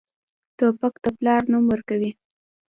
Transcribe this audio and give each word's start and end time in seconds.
توپک 0.57 0.93
د 1.03 1.05
پلار 1.17 1.41
نوم 1.51 1.65
ورکوي. 1.73 2.11